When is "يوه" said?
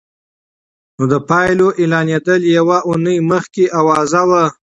2.57-2.77